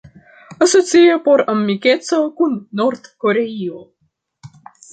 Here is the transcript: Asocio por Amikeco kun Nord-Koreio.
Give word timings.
Asocio 0.65 1.17
por 1.27 1.43
Amikeco 1.55 2.19
kun 2.39 2.57
Nord-Koreio. 2.81 3.87